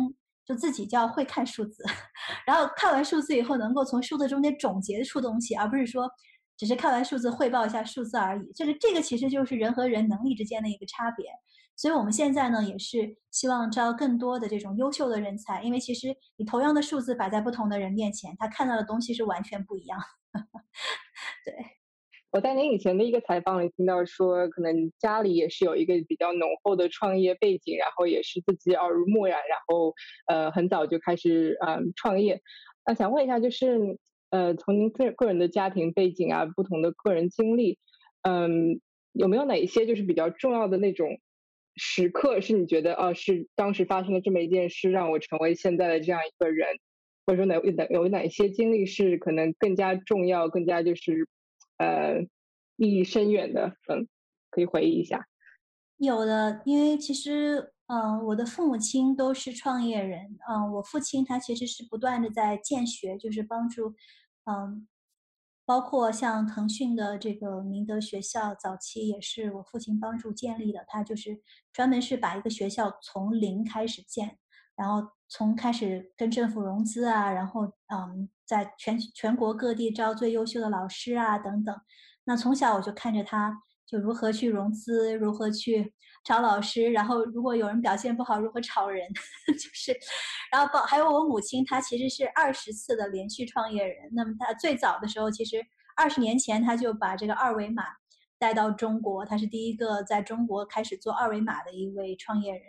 [0.49, 1.85] 就自己就要会看数字，
[2.47, 6.11] 然后看完数字以后能够从数字中间总结出东西，而不是说
[6.57, 11.27] 只是看完数字汇报一下数字而已，就是这个其实就是人和人能力之间的一个差别。
[11.77, 20.01] 所以我们现在呢，也是希望招更多的这种优秀的人才，因为其实你同样的数字摆在不同的人面前，他看到的东西是完全不一样。
[21.45, 21.55] 对，
[22.31, 29.95] 我在您以前的一个采访里听到说，可能家里也是有一个比较浓厚的创业背景，然后也是自己耳濡目染，然后
[30.27, 32.41] 呃很早就开始嗯创业。
[32.87, 33.99] 那想问一下，就是
[34.31, 37.79] 呃从您个个人的家庭背景啊，不同的个人经历，
[38.23, 38.81] 嗯
[39.12, 41.19] 有没有哪一些就是比较重要的那种？
[41.81, 46.67] 时刻是你觉得哦，是当时发生了这么一件事，让我成为现在的这样一个人，
[47.25, 51.29] 或者说哪哪有哪些经历是可能更加重要、更加就是
[51.79, 52.21] 呃
[52.77, 53.77] 意义深远的？
[53.88, 54.07] 嗯，
[54.51, 55.27] 可以回忆一下。
[55.97, 63.95] 有的，因为其实嗯，我的父母亲都是创业人，嗯，我父亲他其实是不断的在建学，就是帮助
[64.45, 64.87] 嗯。
[65.67, 70.83] 包括像腾讯的这个明德学校，早期也是我父亲帮助建立的。
[70.88, 71.43] 他就是
[71.75, 74.38] 专门是把一个学校从零开始建，
[74.75, 81.75] 然后从开始跟政府融资啊，然后嗯，在全全国各地招最优秀的老师啊等等。
[82.25, 83.62] 那从小我就看着他。
[83.91, 89.09] 就如何去融资，如何去找老师，然后如果有人表现不好，如何炒人，
[89.49, 89.97] 就是，
[90.53, 94.11] 然后包还有我母亲，她其实是二十次的连续创业人。
[94.12, 95.57] 那么她最早的时候，其实
[95.97, 97.83] 二十年前，她就把这个二维码
[98.38, 102.62] 带到中国，她是第一个在中国开始做二维码的一位创业人。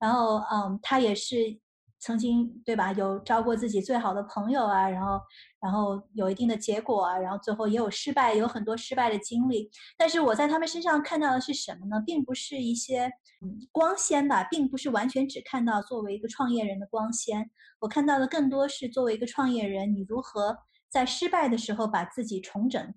[0.00, 1.60] 然后，嗯，她也是。
[2.04, 2.92] 曾经对吧？
[2.92, 5.18] 有招过自己最好的朋友啊，然后，
[5.58, 9.70] 然后有一定的结果啊，然后最后也有失败，有很多失败的经历。
[9.96, 12.02] 但是我在他们身上看到的是什么呢？
[12.04, 13.06] 并不是一些
[13.40, 17.50] 嗯光鲜吧，并不是完全只看到作为一个创业人的光鲜。
[17.80, 20.58] 我看到的更多是作为一个创业人，你如何
[20.90, 22.94] 在失败的时候把自己重整，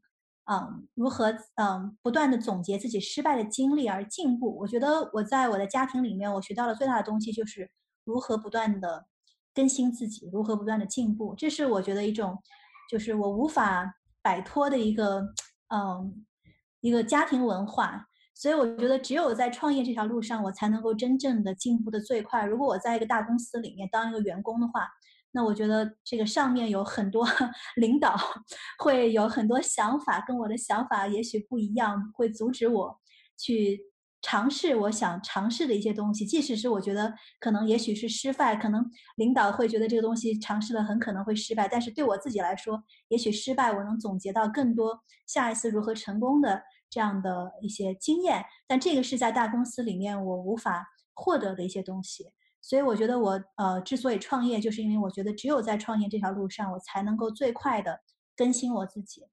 [0.52, 4.58] 嗯，如何嗯不断的总结自己失败的经历而进步。
[4.60, 7.72] 我觉得我在我的家庭里面，我学到了最大的东西就是。
[8.08, 9.06] 如何不断的
[9.54, 12.41] 更新自己，如何不断的进步，这是我觉得一种，
[12.89, 15.22] 就是我无法摆脱的一个，
[15.67, 16.26] 嗯，
[16.80, 18.08] 一个家庭文化。
[18.34, 22.46] 所以我觉得，只有在创业这条路上，我才能够真正的进步的最快。
[22.46, 24.88] 如果我在一个大公司里面当一个员工的话，
[25.32, 27.28] 那我觉得这个上面有很多
[27.76, 28.15] 领导
[28.78, 33.00] 会有很多想法，跟我的想法也许不一样，会阻止我
[33.36, 33.82] 去。
[34.30, 38.86] 尝试我想尝试的一些东西，即使是我觉得可能也许是失败，可能
[39.16, 52.26] 领导会觉得这个东西尝试了很可能会失败，但是对我自己来说，也许失败我能总结到更多下一次如何成功的这样的一些经验，但这个是在大公司里面我无法获得的一些东西。
[52.62, 58.02] 所以我觉得我呃之所以创业，就是因为我觉得只有在创业这条路上，我才能够最快的
[58.36, 59.24] 更新我自己。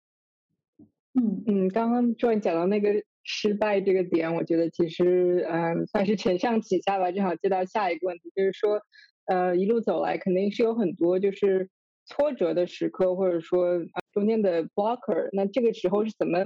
[1.15, 2.91] 嗯嗯，刚刚 j o 讲到那个
[3.25, 8.81] 失败这个点，我觉得其实嗯算是承上启下吧，正好接到下一个问题，就是说
[9.27, 11.69] 呃一路走来肯定是有很多就是
[12.07, 13.79] 挫折的时刻，或者说
[14.13, 16.45] 中间的 blocker，那这个时候是怎么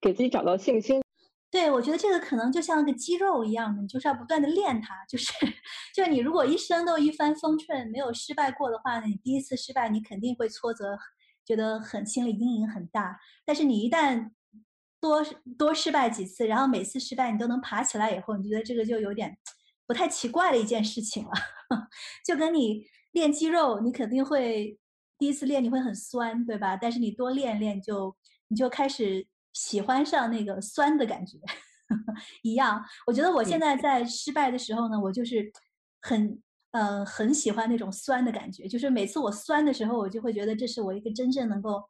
[0.00, 1.02] 给自己找到信心？
[1.50, 4.92] 对，我觉得这个可能就像个肌肉一样的，你就是要不断的练它。
[5.08, 5.32] 就是，
[5.94, 10.98] 就你如果一生都一帆风顺，没有失败过的话，你第一次失败，你肯定会挫折，
[11.46, 13.20] 觉得很心理阴影很大。
[13.46, 14.30] 但是你一旦
[15.04, 15.22] 多
[15.58, 19.36] 多失败几次，然后每次失败你都能爬起来以后，你觉得这个就有点
[19.86, 21.30] 不太奇怪的一件事情了。
[22.24, 24.78] 就跟你练肌肉，你肯定会
[25.18, 26.76] 第一次练你会很酸，对吧？
[26.76, 28.16] 但是你多练练，就
[28.48, 29.26] 你就开始。
[29.56, 31.38] 喜欢上那个酸的感觉
[32.42, 35.48] 一样，我觉得我现在在失败的时候呢，我就是
[36.02, 41.80] 很呃很喜欢那种酸的感觉，就是每次我酸的时候，我就会觉得这是我一个真正能够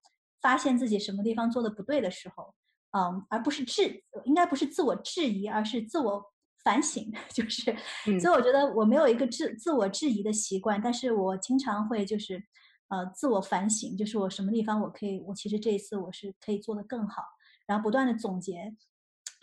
[0.42, 2.54] 发现自己什么地方做的不对的时候，
[2.96, 6.22] 嗯，而不是质，应该不是自我质疑，而是自我
[6.62, 7.76] 反省， 就是，
[8.20, 12.42] 所以我觉得我没有一个自自我质疑的习惯，但是我经常会就是
[12.88, 17.22] 呃自我反省，就是我什么地方我可以，我其实这一次我是可以做得更好。
[17.66, 18.74] 然后不断的总结，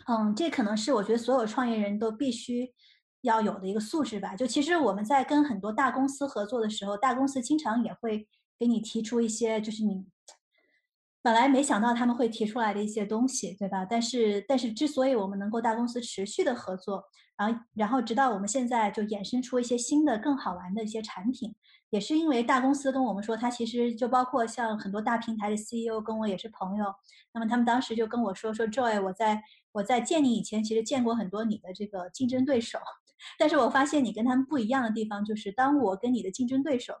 [0.08, 2.72] 嗯，这可能是我觉得所有创业人都必须
[3.22, 4.36] 要有的一个素质吧。
[4.36, 10.06] 就其实我们在跟很多大公司合作的时候，大公司经常也会给你提出一些，就是你
[11.22, 13.84] 本来没想到他们会提出来的一些东西，对吧？
[13.84, 17.04] 但是，但是之所以我们能够大公司持续的合作，
[17.36, 21.54] 然后，然后直到我们现在就衍生出一些新的更好玩的一些产品。
[21.90, 26.86] 也是因为大公司跟我们说，他其实就包括像很多大平台的 CEO 跟我也是朋友，
[27.34, 32.78] 那么他们当时就跟我说说，Joy，我在我在见你以前，其实见过很多你的这个竞争对手，
[33.38, 36.94] 但是我发现你跟他们不一样的地方就是，当我跟你的竞争对手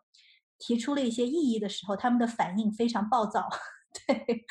[0.58, 3.48] 提出了一些异议的时候，他们的反应非常暴躁，
[4.06, 4.44] 对，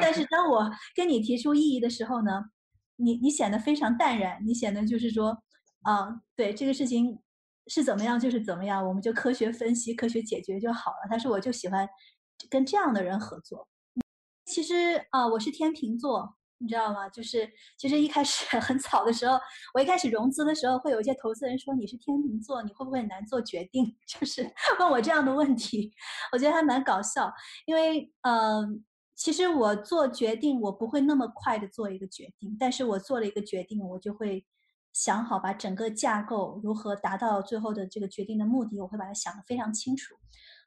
[0.00, 2.44] 但是当我跟你提出异议的时候呢，
[2.96, 5.42] 你你显得非常淡然，你显得就是说，
[5.82, 7.20] 啊，对这个事情。
[7.68, 11.08] 是怎么样就是怎么样，我们就科学分析、科学解决就好了。
[11.08, 11.88] 他说我就喜欢
[12.50, 13.68] 跟这样的人合作。
[14.44, 17.08] 其实啊，我是天秤座，你知道吗？
[17.08, 19.36] 就是其实一开始 很早的时候，
[19.74, 23.84] 我一开始融资的时候，会有一些投资人说你是天秤座，你会不会很难做决定？
[24.06, 24.48] 就是
[24.78, 25.92] 问我这样的问题，
[26.32, 27.32] 我觉得还蛮搞笑。
[27.66, 34.46] 因为嗯，其实我做决定，我不会那么快的做一个决定，但是我做了一个决定，我就会。
[34.94, 40.14] 想好把整个架构如何达到最后的这个决定的目的，我会把它想得非常清楚。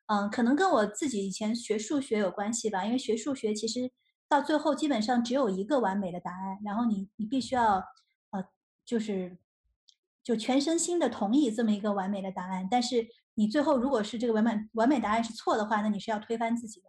[0.07, 3.91] 嗯，可能跟我自己以前学数学有关系吧，因为学数学其实
[4.27, 7.83] 到最后基本上只有一个完美的答案，然后你你必须要
[8.31, 8.43] 呃
[8.85, 9.37] 就是
[10.23, 12.67] 就全身心的同意这么一个完美的答案。
[12.69, 16.87] 但是你最后如果是这个完美完美答案是错的话，那你是要推翻自己的。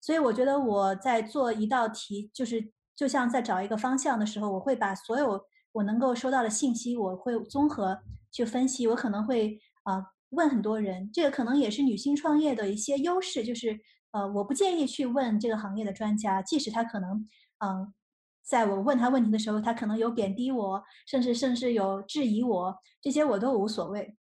[0.00, 5.46] 所以我觉得我在做一道题，就是就像在找一个方向的时候，我会把所有。
[5.74, 7.98] 我能够收到的信息，我会综合
[8.30, 8.86] 去分析。
[8.88, 13.80] 我可能会啊问很多人，这个可能也是女性创业的一些优势，就是
[14.12, 17.92] 呃我不建议去问这个行业的专家，即使他可能嗯
[18.42, 24.16] 在我问他问题的时候，他可能有贬低我，甚至甚至有质疑我，这些我都无所谓，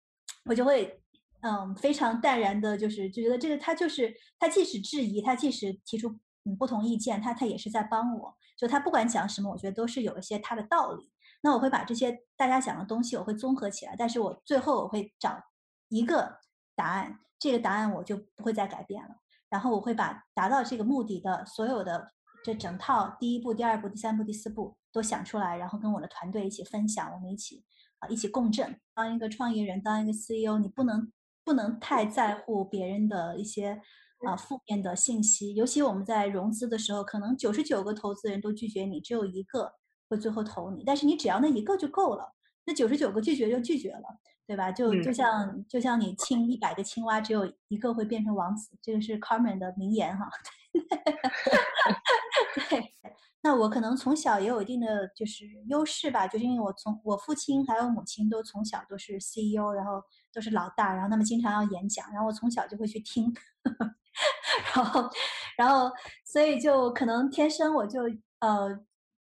[0.45, 1.01] 我就会
[1.41, 6.09] 嗯非常淡然的，就是就觉得这个他就是他即使质疑，他即使提出
[6.45, 11.11] 嗯不同意见，他他也是在帮我，就他不管讲什么，我觉得都是有一些他的道理。
[11.43, 15.43] 那我会把这些大家讲的东西，我会综合起来，但是我最后我会找
[15.89, 16.37] 一个
[16.75, 19.15] 答案，这个答案我就不会再改变了。
[19.51, 22.11] 然后我会把达到这个目的的所有的
[22.43, 27.63] 这整套第一步、第二步、第三步、第四步都想出来，然后跟我的团队一起分享，我们一起
[27.99, 28.79] 啊一起共振。
[28.95, 31.11] 当一个创业人，当一个 CEO，你不能
[31.45, 33.79] 不能太在乎别人的一些
[34.25, 39.73] 啊负面的信息，尤其我们在融资的时候，可能九十九个投资人都拒绝你，只有一个。
[40.11, 42.33] 会最后投你，但是你只要那一个就够了，
[42.65, 44.03] 那九十九个拒绝就拒绝了，
[44.51, 44.69] 对吧？
[44.69, 50.29] 就就像就像你亲一百个青蛙，只有一个会变成王子，这个是 Carmen 的名言哈。
[52.69, 52.93] 对，
[53.41, 63.33] 那我可能从小也有一定的就是优势吧，就是因为我从我父亲还有母亲都从小都是 CEO，然后都是老大，然后他们经常要演讲，然后我从小就会去听，
[64.75, 65.09] 然后
[65.55, 65.89] 然后
[66.25, 68.01] 所以就可能天生我就
[68.39, 68.77] 呃。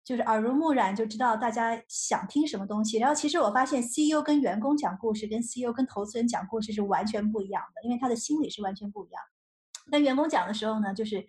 [0.07, 9.21] 就是耳濡目染就知道大家想听什么东西，然后其实我发现 CEO 跟员工讲故事，跟 CEO 跟投资人讲故事是完全不一样的，因为他的心理是完全不一样。
[9.91, 11.27] 那员工讲的时候呢，就是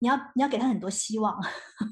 [0.00, 1.34] 你要你要给他很多希望，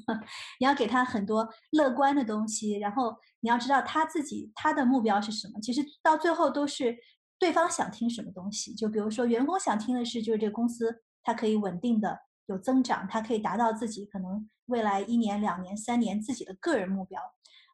[0.61, 5.59] 你要给他很多乐观的东西，然后你要知道他自己他的目标是什么。
[5.59, 6.95] 其实到最后都是
[7.39, 8.75] 对方想听什么东西。
[8.75, 12.19] 就比如说员工想听的是，就是这个公司它可以稳定的
[12.53, 17.21] 有增长，他可以达到自己可能未来一年、两年、三年自己的个人目标。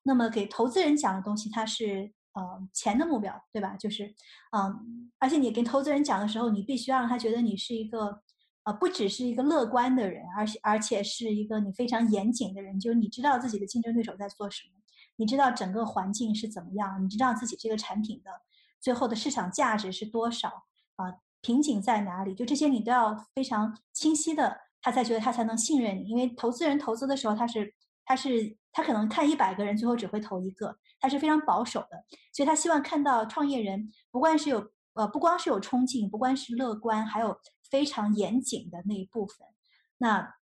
[0.03, 3.76] 那么给投资人讲的东西，它是呃钱的目标，对吧？
[3.76, 4.13] 就是
[4.51, 8.21] 嗯，而且你跟投资人讲的时候，你必须要让他觉得你是一个。
[8.65, 14.80] 呃，不只是一个乐观的人，而且而且是一个你非常严谨的人，就是你知道自己的竞争对手在做什么，
[15.17, 18.32] 你知道整个环境是怎么样，你知道自己这个产品的
[18.82, 20.49] 最后的市场价值是多少
[20.95, 26.07] 啊，瓶颈在哪里，就这些你都要非常清晰的，他才觉得他才能信任你。
[26.07, 27.73] 因为投资人投资的时候，他是
[28.05, 37.36] 他是他可能看一百个人，最后只会投一个，他是非常保守的，所以他希望看到创业人不光是有呃不光是有冲劲，不光是乐观，还有。
[37.71, 39.45] 非常严谨的那一部分，
[39.97, 40.36] 那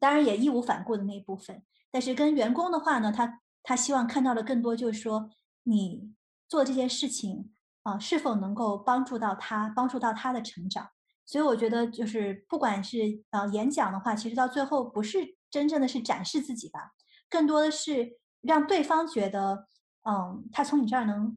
[0.00, 1.62] 当然也义无反顾的那一部分。
[1.88, 5.30] 但是跟员工的话呢，他他希望看到的更多就是说，
[5.62, 6.12] 你
[6.48, 7.54] 做这件事情
[7.84, 10.88] 啊，是否能够帮助到他，帮助到他的成长。
[11.28, 16.92] 所以我觉得，就是不管是呃演讲的话，其实到最后不是真正的是展示自己吧，
[17.28, 19.66] 更多的是让对方觉得，
[20.08, 21.36] 嗯，他从你这儿能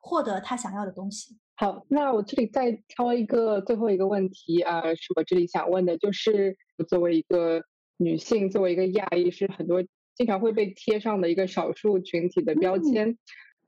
[0.00, 1.36] 获得他想要的东西。
[1.56, 6.56] 好，那我这里再挑一个最后一个问题啊，是我这里想问的，就是
[6.86, 7.64] 作为一个
[7.96, 9.82] 女性，作为一个亚裔，是很多
[10.14, 13.18] 经常会被贴上的一个少数群体的标签。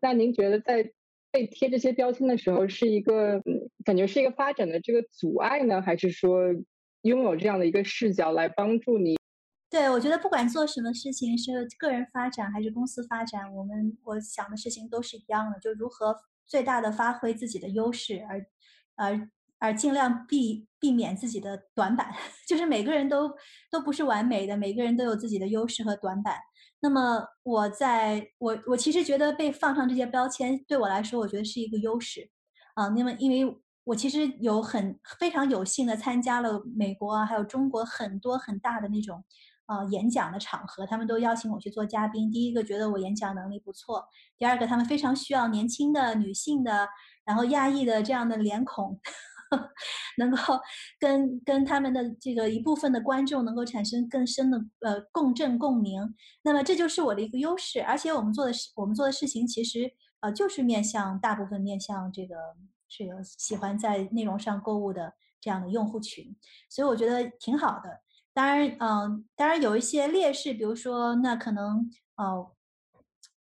[0.01, 0.93] 那您觉得在
[1.33, 3.43] 被贴这些标签的时候，是一个
[3.89, 6.43] 感觉是一个发展的这个阻碍呢，还是说
[7.05, 9.17] 拥有这样的一个视角来帮助你？
[9.71, 16.15] 对，我觉得不管做什么事情，是个人发展还是公司发展，我们我想的事情都是一样的，就如何。
[16.47, 18.47] 最大的发挥自己的优势，而
[18.97, 22.13] 而而尽量避避免自己的短板。
[22.47, 23.31] 就是每个人都
[23.71, 26.37] 都不是完美的，每个人都有自己的优势和短板。
[26.81, 32.29] 那么我在我我其实觉得被放上这些标签对我来说，我觉得是一个优势
[32.75, 32.89] 啊。
[32.89, 33.57] 那么因为
[33.89, 39.25] 我其实有很非常有幸的参加了美国啊，还有中国很多很大的那种。
[39.71, 42.33] 呃，演讲的场合，他们都邀请我去做嘉宾。
[42.33, 44.03] 第一个觉得我演讲能力不错，
[44.39, 46.89] 第二个他们非常需要年轻的女性的，
[47.27, 48.99] 然后亚裔的这样的脸孔，
[50.17, 50.39] 能够
[50.99, 56.15] 跟跟他们的这个一部分的观众能够产生更深的呃共振共鸣。
[56.43, 62.35] 那么这就是我的一个优势，而且我们做的事，我们做的事情其实呃就是面向大部分面向这个
[62.89, 66.35] 是有喜欢在内容上购物的这样的用户群，
[66.69, 68.01] 所以我觉得挺好的。
[68.33, 72.53] 当然，嗯，当然有一些劣势，比如说，那可能，哦，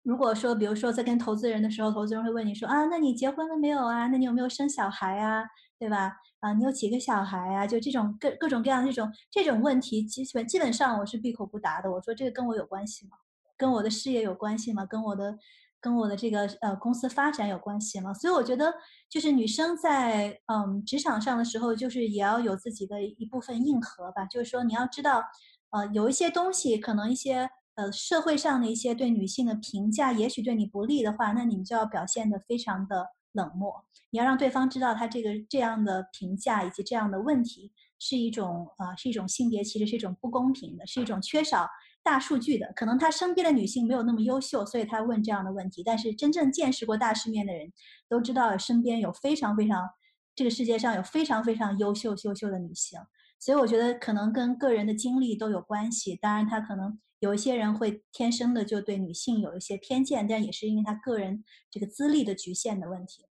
[0.04, 4.08] 如果说，比如说在跟投资人的时候，投资人会问你说，啊，那你结婚了没有啊？
[4.08, 5.46] 那你有没有生小孩啊？
[5.80, 6.18] 对吧？
[6.42, 7.66] 啊，你有几个小孩啊？
[7.66, 11.92] 就这种各各种各样的这种这种问题，基本基本上我是闭口不答的。
[11.92, 13.18] 我说这个跟我有关系吗？
[13.58, 14.86] 跟我的事业有关系吗？
[14.86, 15.40] 跟我的。
[15.82, 18.72] 跟我的这个呃公司发展有关系嘛，所以我觉得
[19.10, 24.24] 就是女生在嗯职场上的时候，就是也要有自己的一部分硬核吧。
[24.26, 25.24] 就是说你要知道，
[25.72, 33.84] 呃，有一些东西可能一些呃社会上的一些对女性的评价，也许对你不利的话，那你们就要表现的非常的冷漠。
[34.12, 41.68] 你要让对方知道他这个这样的评价以及这样的问题是一种呃是一种性别歧视，是一种不公平的，是一种缺少。
[42.04, 45.84] 大数据的，可能他身边的女性没有那么优秀，所以他问这样的问题。
[45.84, 47.72] 但是真正见识过大世面的人，
[48.10, 49.88] 都知道身边有非常非常，
[50.36, 53.00] 这个世界上有非常非常优秀优秀的女性。
[53.40, 56.16] 所以我觉得可能跟个人的经历都有关系。
[56.16, 63.26] 当然，他可能有一些人会天生的就对女性有一些偏见，但也是因为他个人这个资历的局限的问题。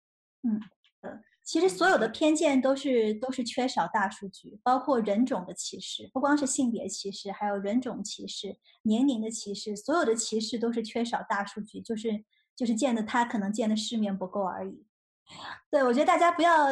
[0.43, 0.59] 嗯。
[1.50, 12.24] 其实所有的偏见都是都是缺少大数据，包括人种的歧视，不光是性别歧视，还有人种歧视、年龄的歧视，所有的歧视都是缺少大数据，就是
[12.56, 14.86] 就是见的他可能见的世面不够而已。
[15.72, 16.68] 对我觉得大家不要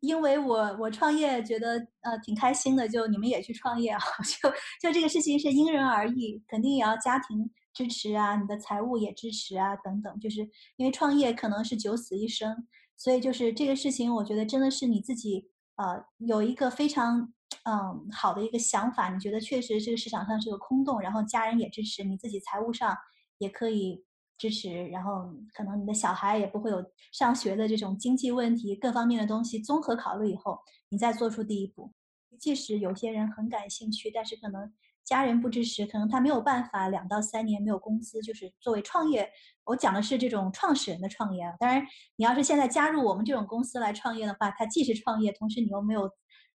[0.00, 3.98] 因为我我创业觉得呃挺开心的，就你们也去创业啊，
[4.42, 4.50] 就
[4.82, 12.66] 就这个事情是因人而异，肯定也要家庭支持啊，你的财务也支持啊等等，就是因为创业可能是九死一生。
[13.00, 17.32] 所以就是这个事情，我觉得真的是你自己呃有一个非常
[17.64, 22.94] 嗯好的一个想法，你觉得确实这个市场上是个空洞，然后家人也支持，你自己财务上
[23.38, 24.04] 也可以
[24.36, 31.94] 支持，然后可能你的小孩也不会有上学的这种经济问题，各方面的东西综合考虑以后，你再做出第一步。
[32.38, 34.70] 即使有些人很感兴趣，但是可能。
[35.10, 39.28] 家人不支持，可能他没有办法两到三年没有工资，就是作为创业，
[39.64, 41.52] 我讲的是这种创始人的创业啊。
[41.58, 41.84] 当然，
[42.14, 46.08] 你要是现在加入我们这种公司来创业的话，它既是创业，同时你又没有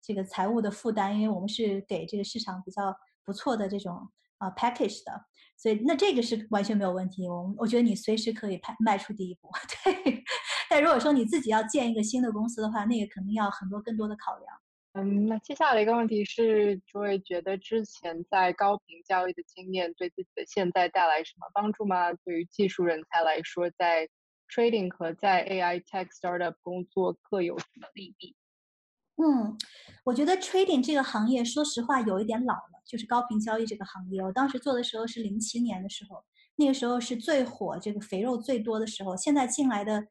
[0.02, 2.94] 这个财务的负担，因为我们是给这个市场比较
[3.24, 3.96] 不错的这种
[4.40, 5.14] 啊 package 的，
[5.56, 7.30] 所以那这个是完全没有问题。
[7.30, 9.50] 我我觉得你随时可以迈迈出第一步，
[9.86, 10.26] 对。
[10.70, 14.61] 但如果说你自己要建一个新的公司的话，那个肯定要很多更多的考量。
[14.96, 22.12] 嗯，那接下来一个问题是，诸位觉得之前在高频交易的经验对自己的现在带来什么帮助吗？
[22.26, 24.10] 对于技术人才来说，在
[24.50, 28.36] trading 和在 AI tech startup 工作各有什么利弊？
[29.16, 29.58] 嗯，
[30.04, 34.22] 我觉得 trading 这个行业，说实话有一点老了，就是高频交易这个行业。
[34.22, 36.22] 我当时做的时候是零七年的时候，
[36.58, 39.16] 那个时候是最火、这个肥肉最多的时候。
[39.16, 40.06] 现在进来的。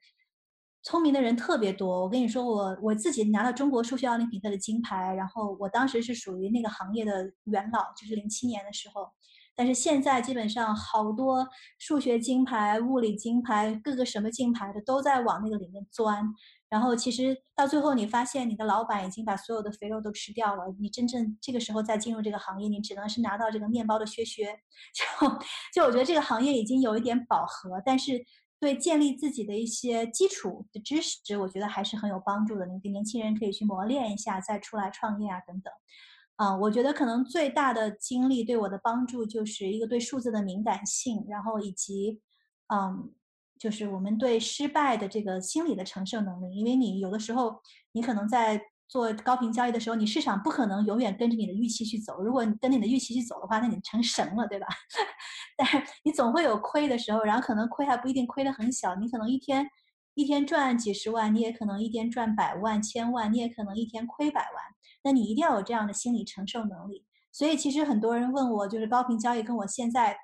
[0.83, 9.11] 聪明的人特别多，我跟你说，我我自己拿到中国数学奥林匹克的金牌，然后我当时是属于那个行业的元老，就是零七年的时候。
[9.55, 11.47] 但是现在基本上好多
[11.79, 16.25] 数学金牌、物理金牌、各个什么金牌的都在往那个里面钻。
[16.71, 24.47] 然后其实到最后，你发现你的老板已经把所有的肥肉都吃掉了，你真正这个时候再进入这个行业，你只能是拿到这个面包的削削。
[24.95, 25.39] 就
[25.75, 28.25] 就我觉得这个行业已经有一点饱和，但是。
[28.61, 32.67] 对建立自己的一些基础的知识，我觉得还是很有帮助的。
[32.67, 35.73] 你给年轻人可以去磨练一下，再出来创业啊，等等。
[36.37, 42.21] 啊，我觉得可能最大的经历对我的帮助就是一个对数字的敏感性，然后以及，
[42.69, 43.13] 嗯，
[43.59, 46.55] 就是我们对失败的这个心理的承受能力。
[46.55, 47.61] 因为你有的时候，
[47.93, 48.70] 你可能在。
[48.91, 52.21] 做高频交易的时候，你市场不可能永远跟着你的预期去走。
[52.21, 54.67] 如果你跟着你的预期去走的话，那你成神了，对吧？
[55.57, 59.65] 但是你总会有亏的时候，然后可能亏还不一定亏得很小，你可能一天
[60.15, 64.65] 一天赚几十万，你也可能一天赚百万、千万，你也可能一天亏百万。
[65.05, 67.07] 那你一定要有这样的心理承受能力。
[67.31, 70.17] 所以其实很多人问我，就是高频交易跟我现在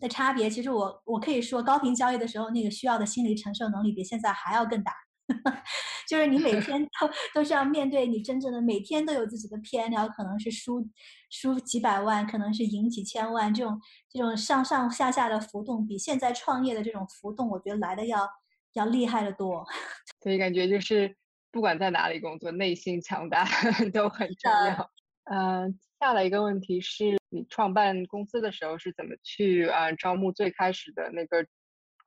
[0.00, 4.92] 的差别，其实我我可以说，高频交易的时候那个需要的心理承受能力比现在还要更大。
[6.08, 10.82] 就是你每天都都是要面对你真正的每天都有自己的偏，然后可能是输
[11.30, 13.78] 输几百万，可能是赢几千万，这种
[14.10, 18.26] 这种上上下下的浮动，比现在创业的这种浮动，我觉得来的要
[18.72, 19.66] 要厉害的多。
[20.22, 21.14] 所以感觉就是
[21.52, 23.44] 不管在哪里工作，内心强大
[23.92, 24.90] 都很重要。
[25.24, 31.46] 嗯，下来一个问题是你创办公司的时候是怎么去啊招募最开始的那个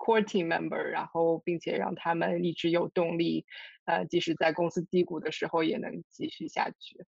[0.04, 3.46] ？Core team member，然后并且让他们一直有动力，
[3.86, 7.06] 呃，即使在公司低谷的时候也能继续下去。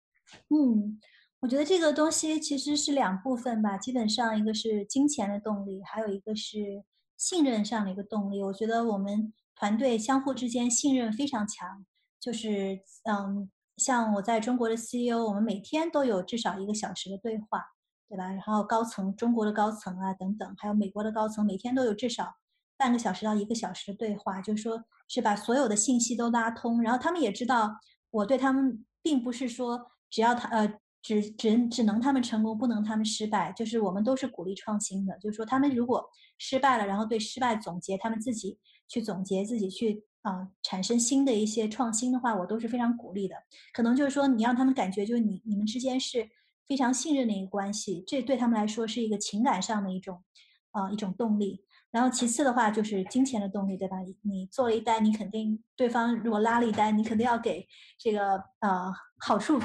[0.49, 0.99] 嗯，
[1.39, 6.83] 我觉得这个东西其实是两部分吧，基本上一个是金钱的动力，还有一个是
[7.15, 8.41] 信任上的一个动力。
[8.41, 11.85] 我觉得我们团队相互之间信任非常强，
[12.19, 17.63] 就是嗯，像我在中国的 CEO，我们每天都有至少一个小时的对话，
[18.07, 18.31] 对吧？
[18.31, 22.35] 然后高层，中国的高层啊等等，还有美国的高层，每天都有至少。
[22.79, 27.69] 半个小时到一个小时的对话，就是说，是把所有的信息都拉通，然后他们也知道
[28.09, 38.57] 我对他们并不是说只要他呃只只只能他们成功，不能他们失败，就是我们都是鼓励创新的，就是说他们如果失败了，然后对失败总结，他们自己
[38.87, 43.35] 去总结，自己去啊产生新的一些创新的话，我都是非常鼓励的。
[43.73, 46.29] 可能就是说你让他们感觉就是你你们之间是
[46.65, 50.23] 非常信任的一个关系，这对他们来说是一个情感上的一种
[50.71, 51.65] 啊一种动力。
[51.91, 53.97] 然后其次的话就是金钱的动力，对吧？
[54.21, 57.67] 你做了一单，你肯定对方如果拉了一单，你肯定要给
[57.97, 59.59] 这个呃好处，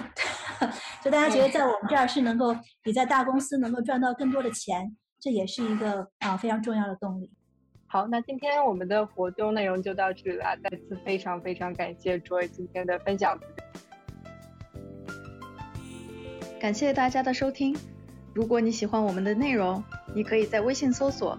[1.05, 7.31] 就大家觉得在我们这儿是能够比在大公司能够赚到更多的钱，这也是一个啊非常重要的动力。
[7.87, 13.39] 好，那今天我们的活动内容就到这里了，再次非常非常感谢 Joy 今天的分享，
[16.59, 17.77] 感谢大家的收听。
[18.35, 21.39] 如果你喜欢我们的内容，你可以在微信搜索